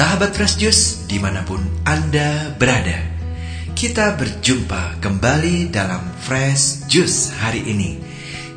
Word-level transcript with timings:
Sahabat 0.00 0.32
Fresh 0.32 0.56
Juice 0.56 1.04
di 1.04 1.20
mana 1.20 1.44
pun 1.44 1.60
Anda 1.84 2.56
berada 2.56 3.04
Kita 3.76 4.16
berjumpa 4.16 4.96
kembali 4.96 5.68
dalam 5.68 6.00
Fresh 6.24 6.88
Juice 6.88 7.36
hari 7.36 7.68
ini 7.68 8.00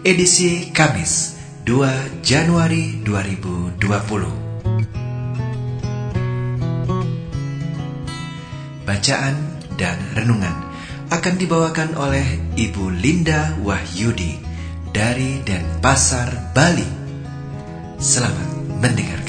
Edisi 0.07 0.71
Kamis 0.71 1.35
2 1.67 2.23
Januari 2.23 3.03
2020 3.03 3.75
Bacaan 8.87 9.35
dan 9.75 9.99
renungan 10.15 10.55
akan 11.11 11.35
dibawakan 11.35 11.99
oleh 11.99 12.55
Ibu 12.55 12.87
Linda 13.03 13.59
Wahyudi 13.59 14.39
dari 14.95 15.43
Denpasar, 15.43 16.55
Bali. 16.55 16.87
Selamat 17.99 18.47
mendengarkan. 18.79 19.22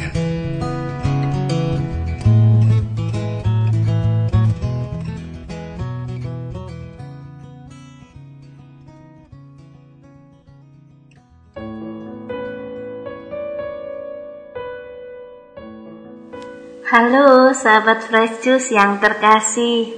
Halo 16.85 17.57
sahabat 17.57 18.05
Fresh 18.13 18.45
Juice 18.45 18.77
yang 18.77 19.01
terkasih. 19.01 19.89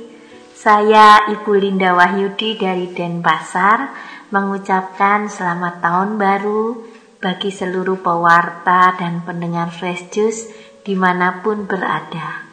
Saya 0.54 1.26
Ibu 1.34 1.58
Linda 1.58 1.98
Wahyudi 1.98 2.54
dari 2.54 2.94
Denpasar 2.94 3.90
Mengucapkan 4.30 5.26
selamat 5.26 5.82
tahun 5.82 6.14
baru 6.14 6.86
Bagi 7.18 7.50
seluruh 7.50 7.98
pewarta 7.98 8.94
dan 9.02 9.26
pendengar 9.26 9.74
Fresh 9.74 10.14
Juice 10.14 10.46
Di 10.86 10.94
mana 10.94 11.42
pun 11.42 11.66
berada. 11.66 12.46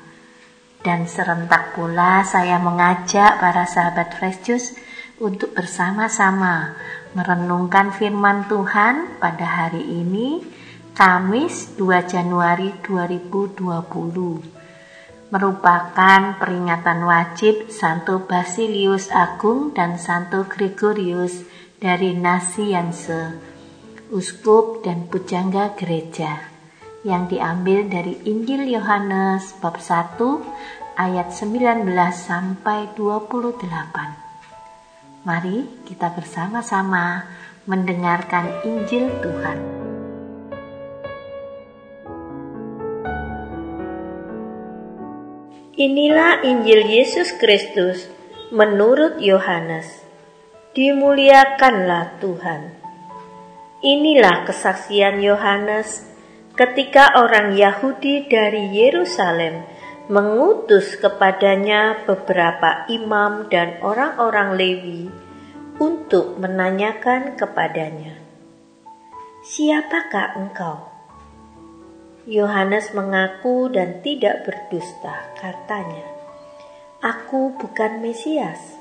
Dan 0.82 1.06
serentak 1.06 1.78
pula 1.78 2.26
saya 2.26 2.58
mengajak 2.58 3.38
para 3.38 3.70
sahabat 3.70 4.18
Fresh 4.18 4.50
Juice 4.50 4.74
Untuk 5.22 5.54
bersama-sama 5.54 6.74
merenungkan 7.14 7.94
firman 7.94 8.50
Tuhan 8.50 9.22
pada 9.22 9.46
hari 9.46 9.86
ini 9.86 10.42
Kamis 10.94 11.74
2 11.82 12.06
Januari 12.06 12.70
2020 12.86 13.58
merupakan 15.34 16.22
peringatan 16.38 17.10
wajib 17.10 17.74
Santo 17.74 18.30
Basilius 18.30 19.10
Agung 19.10 19.74
dan 19.74 19.98
Santo 19.98 20.46
Gregorius 20.46 21.50
dari 21.82 22.14
Nasianse, 22.14 23.42
uskup 24.14 24.86
dan 24.86 25.10
pujangga 25.10 25.74
gereja 25.74 26.46
yang 27.02 27.26
diambil 27.26 27.90
dari 27.90 28.14
Injil 28.30 28.70
Yohanes 28.70 29.58
bab 29.58 29.82
1 29.82 30.22
ayat 30.94 31.34
19 31.34 31.90
sampai 32.14 32.94
28. 32.94 35.26
Mari 35.26 35.58
kita 35.90 36.14
bersama-sama 36.14 37.26
mendengarkan 37.66 38.62
Injil 38.62 39.10
Tuhan. 39.26 39.83
Inilah 45.84 46.48
Injil 46.48 46.88
Yesus 46.88 47.36
Kristus 47.36 48.08
menurut 48.56 49.20
Yohanes. 49.20 49.84
Dimuliakanlah 50.72 52.24
Tuhan. 52.24 52.72
Inilah 53.84 54.48
kesaksian 54.48 55.20
Yohanes 55.20 56.08
ketika 56.56 57.20
orang 57.20 57.60
Yahudi 57.60 58.32
dari 58.32 58.72
Yerusalem 58.72 59.68
mengutus 60.08 60.96
kepadanya 60.96 62.08
beberapa 62.08 62.88
imam 62.88 63.52
dan 63.52 63.84
orang-orang 63.84 64.56
Lewi 64.56 65.12
untuk 65.84 66.40
menanyakan 66.40 67.36
kepadanya, 67.36 68.24
"Siapakah 69.44 70.40
engkau?" 70.40 70.93
Yohanes 72.24 72.96
mengaku 72.96 73.68
dan 73.68 74.00
tidak 74.00 74.48
berdusta, 74.48 75.28
katanya, 75.36 76.08
"Aku 77.04 77.52
bukan 77.60 78.00
Mesias." 78.00 78.80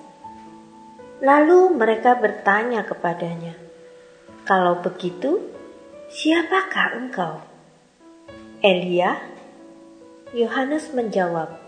Lalu 1.18 1.74
mereka 1.74 2.14
bertanya 2.22 2.86
kepadanya, 2.86 3.58
"Kalau 4.46 4.78
begitu, 4.78 5.42
siapakah 6.06 6.94
engkau?" 7.02 7.42
Elia? 8.62 9.18
Yohanes 10.30 10.94
menjawab, 10.94 11.58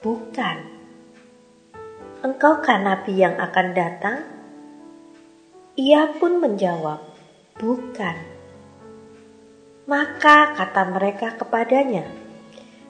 "Bukan." 0.00 0.56
"Engkau 2.24 2.64
kan 2.64 2.88
nabi 2.88 3.20
yang 3.20 3.36
akan 3.36 3.76
datang?" 3.76 4.24
Ia 5.76 6.16
pun 6.16 6.40
menjawab, 6.40 7.04
"Bukan." 7.60 8.39
Maka 9.90 10.54
kata 10.54 10.86
mereka 10.86 11.34
kepadanya, 11.34 12.06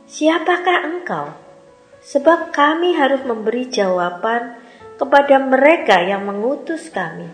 Siapakah 0.04 0.84
engkau? 0.84 1.32
Sebab 2.04 2.52
kami 2.52 2.92
harus 2.92 3.24
memberi 3.24 3.72
jawaban 3.72 4.60
kepada 5.00 5.40
mereka 5.40 6.04
yang 6.04 6.28
mengutus 6.28 6.92
kami. 6.92 7.24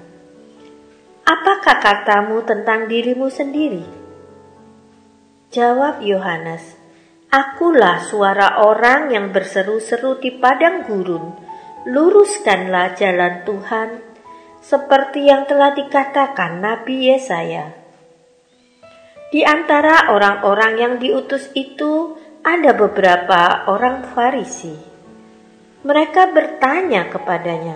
Apakah 1.26 1.82
katamu 1.82 2.47
tentang 2.47 2.87
dirimu 2.87 3.26
sendiri? 3.26 3.82
Jawab 5.50 5.99
Yohanes, 5.99 6.78
Akulah 7.34 8.06
suara 8.06 8.62
orang 8.62 9.10
yang 9.10 9.34
berseru-seru 9.34 10.22
di 10.22 10.31
padang 10.31 10.87
gurun, 10.87 11.34
luruskanlah 11.91 12.94
jalan 12.94 13.43
Tuhan, 13.43 13.99
seperti 14.62 15.26
yang 15.26 15.43
telah 15.50 15.75
dikatakan 15.75 16.62
Nabi 16.62 17.10
Yesaya. 17.10 17.86
Di 19.26 19.42
antara 19.42 20.14
orang-orang 20.14 20.72
yang 20.78 20.94
diutus 21.03 21.50
itu 21.59 22.14
ada 22.47 22.70
beberapa 22.78 23.66
orang 23.66 24.06
Farisi. 24.14 24.78
Mereka 25.82 26.31
bertanya 26.31 27.10
kepadanya, 27.10 27.75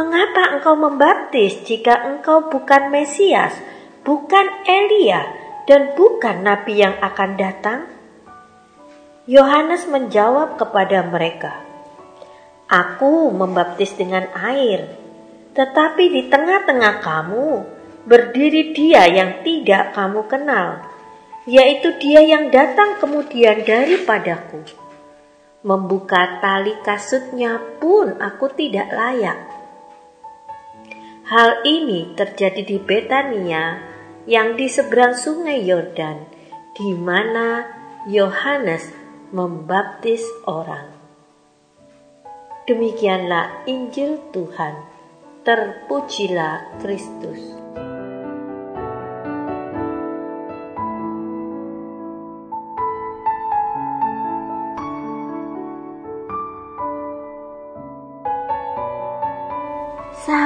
"Mengapa 0.00 0.56
engkau 0.56 0.80
membaptis 0.80 1.60
jika 1.68 2.08
engkau 2.08 2.48
bukan 2.48 2.88
Mesias, 2.88 3.52
bukan 4.00 4.64
Elia, 4.64 5.28
dan 5.68 5.92
bukan 5.92 6.40
nabi 6.40 6.80
yang 6.80 6.96
akan 7.04 7.30
datang?" 7.36 7.80
Yohanes 9.28 9.84
menjawab 9.88 10.56
kepada 10.56 11.04
mereka, 11.04 11.52
"Aku 12.68 13.28
membaptis 13.28 13.92
dengan 13.92 14.24
air, 14.40 14.88
tetapi 15.52 16.08
di 16.08 16.32
tengah-tengah 16.32 17.04
kamu 17.04 17.73
berdiri 18.04 18.76
dia 18.76 19.08
yang 19.08 19.40
tidak 19.40 19.96
kamu 19.96 20.28
kenal, 20.28 20.84
yaitu 21.48 21.96
dia 22.00 22.20
yang 22.24 22.52
datang 22.52 23.00
kemudian 23.00 23.64
daripadaku. 23.64 24.64
Membuka 25.64 26.44
tali 26.44 26.76
kasutnya 26.84 27.56
pun 27.80 28.20
aku 28.20 28.52
tidak 28.52 28.92
layak. 28.92 29.40
Hal 31.24 31.64
ini 31.64 32.12
terjadi 32.12 32.60
di 32.60 32.76
Betania 32.76 33.80
yang 34.28 34.60
di 34.60 34.68
seberang 34.68 35.16
sungai 35.16 35.64
Yordan, 35.64 36.28
di 36.76 36.92
mana 36.92 37.64
Yohanes 38.04 38.92
membaptis 39.32 40.20
orang. 40.44 40.92
Demikianlah 42.68 43.64
Injil 43.64 44.20
Tuhan. 44.36 44.92
Terpujilah 45.44 46.80
Kristus. 46.80 47.63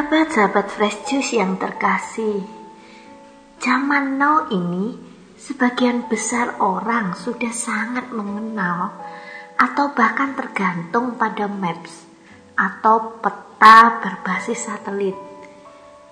Sahabat-sahabat 0.08 0.72
fresh 0.72 0.98
juice 1.04 1.36
yang 1.36 1.60
terkasih, 1.60 2.40
zaman 3.60 4.16
now 4.16 4.48
ini 4.48 4.96
sebagian 5.36 6.08
besar 6.08 6.56
orang 6.64 7.12
sudah 7.12 7.52
sangat 7.52 8.08
mengenal 8.08 9.04
atau 9.60 9.92
bahkan 9.92 10.32
tergantung 10.32 11.20
pada 11.20 11.44
maps 11.44 12.08
atau 12.56 13.20
peta 13.20 14.00
berbasis 14.00 14.72
satelit. 14.72 15.12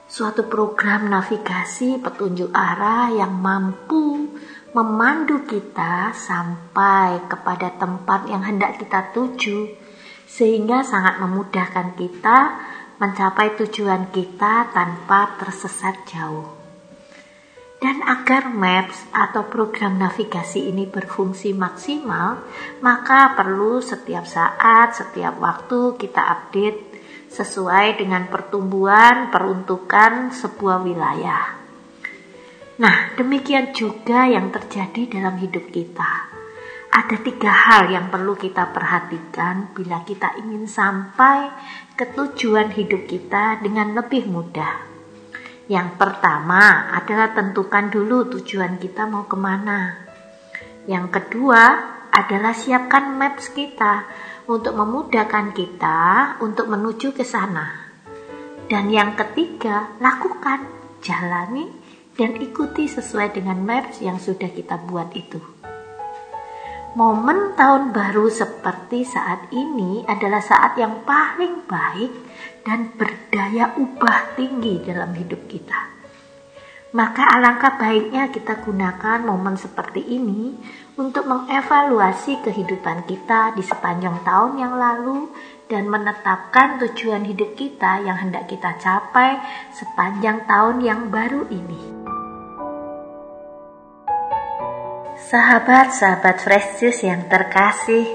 Suatu 0.04 0.44
program 0.44 1.08
navigasi 1.08 1.96
petunjuk 1.96 2.52
arah 2.52 3.08
yang 3.08 3.32
mampu 3.32 4.28
memandu 4.76 5.48
kita 5.48 6.12
sampai 6.12 7.24
kepada 7.32 7.72
tempat 7.80 8.28
yang 8.28 8.44
hendak 8.44 8.76
kita 8.76 9.08
tuju 9.16 9.72
sehingga 10.28 10.84
sangat 10.84 11.16
memudahkan 11.16 11.96
kita 11.96 12.38
mencapai 12.96 13.56
tujuan 13.60 14.08
kita 14.08 14.72
tanpa 14.72 15.36
tersesat 15.36 16.08
jauh. 16.08 16.48
Dan 17.76 18.00
agar 18.00 18.48
maps 18.48 19.04
atau 19.12 19.44
program 19.52 20.00
navigasi 20.00 20.72
ini 20.72 20.88
berfungsi 20.88 21.52
maksimal, 21.52 22.40
maka 22.80 23.36
perlu 23.36 23.84
setiap 23.84 24.24
saat, 24.24 24.96
setiap 24.96 25.36
waktu 25.36 26.00
kita 26.00 26.24
update 26.24 26.80
sesuai 27.28 28.00
dengan 28.00 28.32
pertumbuhan 28.32 29.28
peruntukan 29.28 30.32
sebuah 30.32 30.80
wilayah. 30.88 31.44
Nah, 32.80 33.12
demikian 33.12 33.76
juga 33.76 34.24
yang 34.24 34.48
terjadi 34.48 35.20
dalam 35.20 35.36
hidup 35.36 35.68
kita. 35.68 36.32
Ada 36.96 37.20
tiga 37.20 37.52
hal 37.52 37.92
yang 37.92 38.08
perlu 38.08 38.32
kita 38.40 38.72
perhatikan 38.72 39.76
bila 39.76 40.00
kita 40.00 40.32
ingin 40.40 40.64
sampai 40.64 41.52
ke 41.92 42.08
tujuan 42.16 42.72
hidup 42.72 43.04
kita 43.04 43.60
dengan 43.60 43.92
lebih 43.92 44.24
mudah. 44.24 44.80
Yang 45.68 46.00
pertama 46.00 46.88
adalah 46.96 47.36
tentukan 47.36 47.92
dulu 47.92 48.32
tujuan 48.40 48.80
kita 48.80 49.04
mau 49.12 49.28
ke 49.28 49.36
mana. 49.36 50.08
Yang 50.88 51.20
kedua 51.20 51.62
adalah 52.08 52.56
siapkan 52.56 53.12
maps 53.12 53.52
kita 53.52 54.08
untuk 54.48 54.72
memudahkan 54.72 55.52
kita 55.52 56.00
untuk 56.40 56.64
menuju 56.64 57.12
ke 57.12 57.28
sana. 57.28 57.92
Dan 58.72 58.88
yang 58.88 59.12
ketiga, 59.20 59.92
lakukan, 60.00 60.64
jalani, 61.04 61.68
dan 62.16 62.40
ikuti 62.40 62.88
sesuai 62.88 63.36
dengan 63.36 63.60
maps 63.60 64.00
yang 64.00 64.16
sudah 64.16 64.48
kita 64.48 64.80
buat 64.88 65.12
itu. 65.12 65.55
Momen 66.96 67.52
tahun 67.60 67.92
baru 67.92 68.32
seperti 68.32 69.04
saat 69.04 69.52
ini 69.52 70.00
adalah 70.08 70.40
saat 70.40 70.80
yang 70.80 71.04
paling 71.04 71.68
baik 71.68 72.08
dan 72.64 72.88
berdaya 72.96 73.76
ubah 73.76 74.32
tinggi 74.32 74.80
dalam 74.80 75.12
hidup 75.12 75.44
kita. 75.44 75.92
Maka 76.96 77.36
alangkah 77.36 77.76
baiknya 77.76 78.32
kita 78.32 78.64
gunakan 78.64 79.28
momen 79.28 79.60
seperti 79.60 80.08
ini 80.08 80.56
untuk 80.96 81.28
mengevaluasi 81.28 82.40
kehidupan 82.40 83.04
kita 83.04 83.52
di 83.52 83.60
sepanjang 83.60 84.24
tahun 84.24 84.56
yang 84.56 84.80
lalu 84.80 85.28
dan 85.68 85.92
menetapkan 85.92 86.80
tujuan 86.80 87.28
hidup 87.28 87.60
kita 87.60 88.08
yang 88.08 88.16
hendak 88.16 88.48
kita 88.48 88.72
capai 88.80 89.36
sepanjang 89.76 90.48
tahun 90.48 90.80
yang 90.80 91.12
baru 91.12 91.44
ini. 91.52 92.05
Sahabat-sahabat 95.26 96.38
Fresh 96.38 96.78
Juice 96.78 97.02
yang 97.02 97.26
terkasih, 97.26 98.06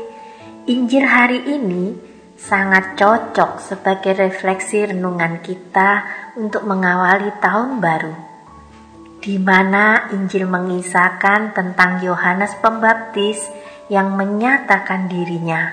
Injil 0.63 1.03
hari 1.03 1.43
ini 1.43 1.91
sangat 2.39 2.95
cocok 2.95 3.59
sebagai 3.59 4.15
refleksi 4.15 4.87
renungan 4.87 5.43
kita 5.43 6.07
untuk 6.39 6.63
mengawali 6.63 7.35
tahun 7.43 7.83
baru. 7.83 8.15
Di 9.19 9.35
mana 9.43 10.07
Injil 10.15 10.47
mengisahkan 10.47 11.51
tentang 11.51 11.99
Yohanes 11.99 12.55
Pembaptis 12.63 13.43
yang 13.91 14.15
menyatakan 14.15 15.11
dirinya, 15.11 15.67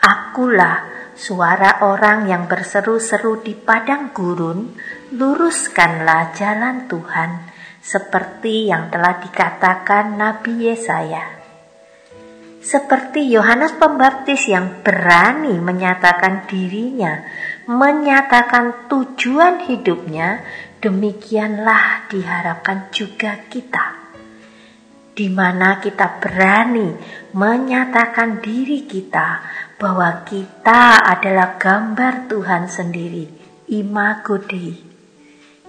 "Akulah 0.00 1.12
suara 1.12 1.84
orang 1.84 2.24
yang 2.24 2.48
berseru-seru 2.48 3.44
di 3.44 3.52
padang 3.52 4.16
gurun, 4.16 4.72
luruskanlah 5.12 6.32
jalan 6.32 6.88
Tuhan." 6.88 7.49
Seperti 7.80 8.68
yang 8.68 8.92
telah 8.92 9.16
dikatakan 9.24 10.20
Nabi 10.20 10.68
Yesaya. 10.68 11.40
Seperti 12.60 13.24
Yohanes 13.32 13.72
Pembaptis 13.80 14.52
yang 14.52 14.84
berani 14.84 15.56
menyatakan 15.56 16.44
dirinya, 16.44 17.24
menyatakan 17.64 18.84
tujuan 18.84 19.64
hidupnya, 19.64 20.44
demikianlah 20.76 22.04
diharapkan 22.12 22.92
juga 22.92 23.48
kita. 23.48 24.12
Di 25.16 25.32
mana 25.32 25.80
kita 25.80 26.20
berani 26.20 26.92
menyatakan 27.32 28.44
diri 28.44 28.84
kita 28.84 29.40
bahwa 29.80 30.20
kita 30.28 31.00
adalah 31.00 31.56
gambar 31.56 32.28
Tuhan 32.28 32.68
sendiri, 32.68 33.24
imago 33.72 34.36
Dei 34.36 34.89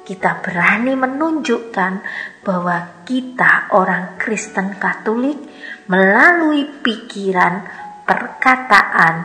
kita 0.01 0.41
berani 0.41 0.97
menunjukkan 0.97 1.93
bahwa 2.41 3.05
kita 3.05 3.69
orang 3.77 4.17
Kristen 4.17 4.75
Katolik 4.81 5.37
melalui 5.85 6.65
pikiran, 6.81 7.65
perkataan, 8.05 9.15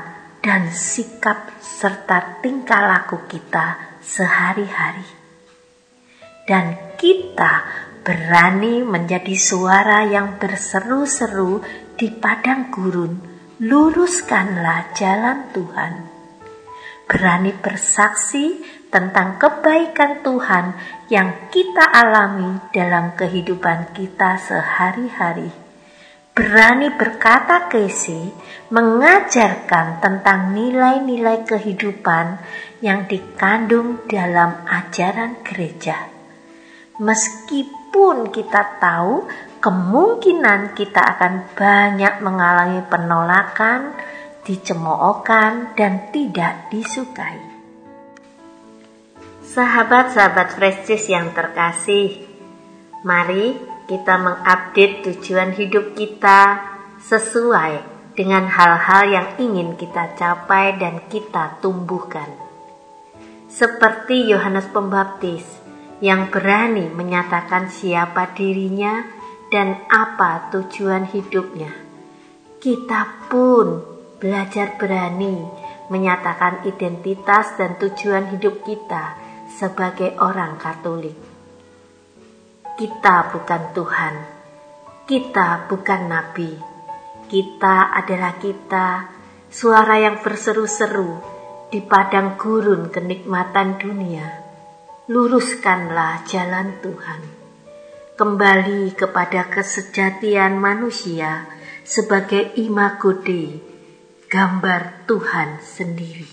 dan 0.44 0.70
sikap 0.70 1.58
serta 1.58 2.38
tingkah 2.38 2.86
laku 2.86 3.26
kita 3.26 3.98
sehari-hari. 3.98 5.08
Dan 6.46 6.94
kita 6.94 7.66
berani 8.06 8.86
menjadi 8.86 9.34
suara 9.34 10.06
yang 10.06 10.38
berseru-seru 10.38 11.58
di 11.98 12.14
padang 12.14 12.70
gurun, 12.70 13.18
luruskanlah 13.58 14.94
jalan 14.94 15.50
Tuhan. 15.50 15.92
Berani 17.10 17.50
bersaksi 17.58 18.62
tentang 18.96 19.36
kebaikan 19.36 20.24
Tuhan 20.24 20.72
yang 21.12 21.52
kita 21.52 21.84
alami 21.84 22.56
dalam 22.72 23.12
kehidupan 23.12 23.92
kita 23.92 24.40
sehari-hari. 24.40 25.52
Berani 26.32 26.88
berkata 26.96 27.68
kesi, 27.68 28.32
mengajarkan 28.72 30.00
tentang 30.00 30.56
nilai-nilai 30.56 31.44
kehidupan 31.44 32.40
yang 32.80 33.04
dikandung 33.04 34.08
dalam 34.08 34.64
ajaran 34.64 35.44
gereja. 35.44 36.08
Meskipun 36.96 38.32
kita 38.32 38.80
tahu 38.80 39.28
kemungkinan 39.60 40.72
kita 40.72 41.04
akan 41.04 41.52
banyak 41.52 42.24
mengalami 42.24 42.80
penolakan, 42.88 43.92
dicemoohkan, 44.48 45.76
dan 45.76 46.08
tidak 46.12 46.72
disukai. 46.72 47.55
Sahabat-sahabat 49.56 50.52
Fresh 50.52 51.08
yang 51.08 51.32
terkasih, 51.32 52.28
mari 53.00 53.56
kita 53.88 54.20
mengupdate 54.20 55.00
tujuan 55.08 55.56
hidup 55.56 55.96
kita 55.96 56.60
sesuai 57.00 57.80
dengan 58.12 58.52
hal-hal 58.52 59.08
yang 59.08 59.28
ingin 59.40 59.72
kita 59.80 60.12
capai 60.12 60.76
dan 60.76 61.00
kita 61.08 61.56
tumbuhkan. 61.64 62.28
Seperti 63.48 64.28
Yohanes 64.28 64.68
Pembaptis 64.68 65.48
yang 66.04 66.28
berani 66.28 66.92
menyatakan 66.92 67.72
siapa 67.72 68.36
dirinya 68.36 69.08
dan 69.48 69.80
apa 69.88 70.52
tujuan 70.52 71.08
hidupnya. 71.08 71.72
Kita 72.60 73.24
pun 73.32 73.80
belajar 74.20 74.76
berani 74.76 75.40
menyatakan 75.88 76.68
identitas 76.68 77.56
dan 77.56 77.80
tujuan 77.80 78.36
hidup 78.36 78.60
kita 78.60 79.25
sebagai 79.56 80.20
orang 80.20 80.60
Katolik. 80.60 81.16
Kita 82.76 83.32
bukan 83.32 83.62
Tuhan, 83.72 84.14
kita 85.08 85.64
bukan 85.64 86.00
nabi, 86.12 86.52
kita 87.32 87.96
adalah 87.96 88.36
kita, 88.36 89.08
suara 89.48 89.96
yang 89.96 90.20
berseru-seru 90.20 91.16
di 91.72 91.80
padang 91.80 92.36
gurun 92.36 92.92
kenikmatan 92.92 93.80
dunia. 93.80 94.44
Luruskanlah 95.08 96.28
jalan 96.28 96.76
Tuhan. 96.84 97.20
Kembali 98.16 98.92
kepada 98.92 99.48
kesejatian 99.48 100.60
manusia 100.60 101.48
sebagai 101.80 102.60
imago 102.60 103.16
Dei, 103.24 103.56
gambar 104.28 105.06
Tuhan 105.08 105.64
sendiri. 105.64 106.28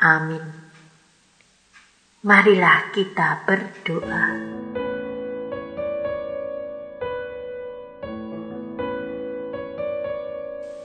Amin. 0.00 0.57
Marilah 2.18 2.90
kita 2.90 3.46
berdoa. 3.46 4.26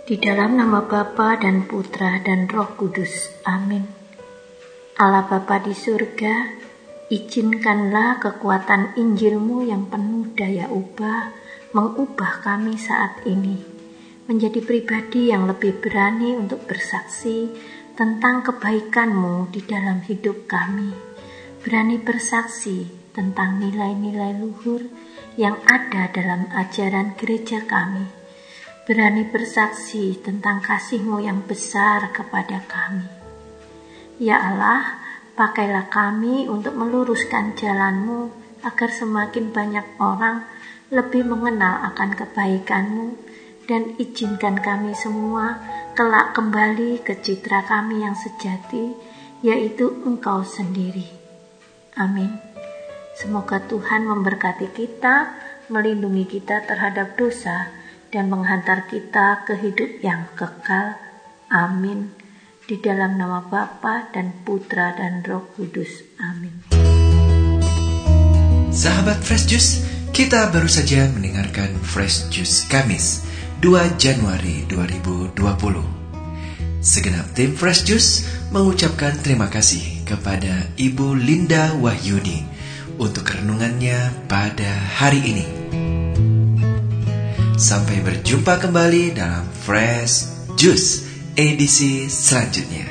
Di 0.05 0.13
dalam 0.21 0.61
nama 0.61 0.85
Bapa 0.85 1.41
dan 1.41 1.65
Putra 1.65 2.21
dan 2.21 2.45
Roh 2.45 2.77
Kudus. 2.77 3.33
Amin. 3.49 3.81
Allah 5.01 5.25
Bapa 5.25 5.57
di 5.57 5.73
surga, 5.73 6.53
izinkanlah 7.09 8.21
kekuatan 8.21 8.93
Injilmu 8.93 9.65
yang 9.65 9.89
penuh 9.89 10.37
daya 10.37 10.69
ubah 10.69 11.33
mengubah 11.73 12.45
kami 12.45 12.77
saat 12.77 13.25
ini 13.25 13.57
menjadi 14.29 14.61
pribadi 14.61 15.33
yang 15.33 15.49
lebih 15.49 15.81
berani 15.81 16.37
untuk 16.37 16.69
bersaksi 16.69 17.49
tentang 17.97 18.45
kebaikanmu 18.45 19.49
di 19.49 19.65
dalam 19.65 19.97
hidup 20.05 20.45
kami 20.45 21.12
berani 21.63 21.95
bersaksi 21.95 22.83
tentang 23.15 23.55
nilai-nilai 23.63 24.35
luhur 24.35 24.83
yang 25.39 25.55
ada 25.63 26.11
dalam 26.11 26.51
ajaran 26.51 27.15
gereja 27.15 27.63
kami. 27.63 28.03
Berani 28.83 29.23
bersaksi 29.23 30.19
tentang 30.19 30.59
kasihmu 30.59 31.23
yang 31.23 31.39
besar 31.47 32.11
kepada 32.11 32.59
kami. 32.67 33.07
Ya 34.19 34.43
Allah, 34.43 34.99
pakailah 35.39 35.87
kami 35.87 36.51
untuk 36.51 36.75
meluruskan 36.75 37.55
jalanmu 37.55 38.27
agar 38.67 38.91
semakin 38.91 39.55
banyak 39.55 39.87
orang 40.03 40.43
lebih 40.91 41.23
mengenal 41.23 41.95
akan 41.95 42.11
kebaikanmu 42.11 43.15
dan 43.71 43.95
izinkan 43.95 44.59
kami 44.59 44.91
semua 44.99 45.63
kelak 45.95 46.35
kembali 46.35 46.99
ke 47.07 47.23
citra 47.23 47.63
kami 47.63 48.03
yang 48.03 48.19
sejati, 48.19 48.91
yaitu 49.39 49.87
Engkau 50.03 50.43
sendiri. 50.43 51.22
Amin. 51.97 52.33
Semoga 53.13 53.61
Tuhan 53.61 54.09
memberkati 54.09 54.73
kita, 54.73 55.29
melindungi 55.69 56.25
kita 56.25 56.65
terhadap 56.65 57.13
dosa, 57.13 57.69
dan 58.09 58.29
menghantar 58.29 58.89
kita 58.89 59.45
ke 59.45 59.53
hidup 59.57 60.01
yang 60.01 60.25
kekal. 60.33 60.97
Amin. 61.53 62.13
Di 62.65 62.81
dalam 62.81 63.17
nama 63.19 63.45
Bapa 63.45 64.09
dan 64.09 64.33
Putra 64.41 64.93
dan 64.97 65.21
Roh 65.21 65.45
Kudus. 65.53 66.01
Amin. 66.17 66.65
Sahabat 68.73 69.21
Fresh 69.21 69.45
Juice, 69.45 69.71
kita 70.09 70.49
baru 70.49 70.65
saja 70.65 71.05
mendengarkan 71.13 71.77
Fresh 71.77 72.33
Juice 72.33 72.65
Kamis 72.65 73.21
2 73.61 74.01
Januari 74.01 74.65
2020. 74.65 75.37
Segenap 76.81 77.31
tim 77.37 77.53
Fresh 77.53 77.85
Juice 77.85 78.25
mengucapkan 78.49 79.13
terima 79.21 79.47
kasih 79.47 80.02
kepada 80.13 80.69
Ibu 80.77 81.17
Linda 81.17 81.73
Wahyudi 81.73 82.45
untuk 83.01 83.25
renungannya 83.25 84.29
pada 84.29 84.69
hari 85.01 85.21
ini. 85.25 85.47
Sampai 87.57 88.05
berjumpa 88.05 88.61
kembali 88.61 89.17
dalam 89.17 89.49
Fresh 89.49 90.29
Juice 90.53 91.09
edisi 91.33 92.05
selanjutnya. 92.05 92.85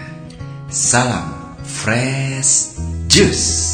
Salam 0.67 1.55
Fresh 1.63 2.75
Juice. 3.07 3.72